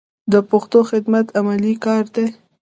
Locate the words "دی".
2.15-2.27